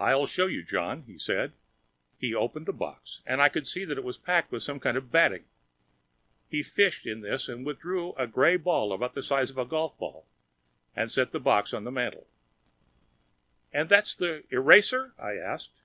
[0.00, 1.52] "I'll show you, John," he said.
[2.18, 4.96] He opened the box and I could see that it was packed with some kind
[4.96, 5.44] of batting.
[6.50, 10.24] He fished in this and withdrew a gray ball about the size of a golfball
[10.96, 12.26] and set the box on the mantel.
[13.72, 15.76] "And that's the eraser?" I asked.